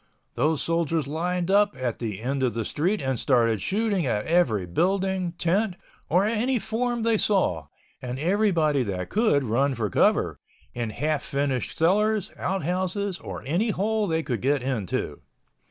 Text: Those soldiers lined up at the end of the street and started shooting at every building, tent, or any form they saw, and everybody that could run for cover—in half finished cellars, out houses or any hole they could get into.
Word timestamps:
Those 0.33 0.63
soldiers 0.63 1.05
lined 1.05 1.51
up 1.51 1.75
at 1.77 1.99
the 1.99 2.21
end 2.23 2.41
of 2.41 2.55
the 2.55 2.65
street 2.65 3.03
and 3.03 3.19
started 3.19 3.61
shooting 3.61 4.07
at 4.07 4.25
every 4.25 4.65
building, 4.65 5.33
tent, 5.33 5.75
or 6.09 6.25
any 6.25 6.57
form 6.57 7.03
they 7.03 7.19
saw, 7.19 7.67
and 8.01 8.17
everybody 8.17 8.81
that 8.81 9.09
could 9.11 9.43
run 9.43 9.75
for 9.75 9.91
cover—in 9.91 10.89
half 10.89 11.21
finished 11.21 11.77
cellars, 11.77 12.31
out 12.35 12.63
houses 12.63 13.19
or 13.19 13.43
any 13.45 13.69
hole 13.69 14.07
they 14.07 14.23
could 14.23 14.41
get 14.41 14.63
into. 14.63 15.21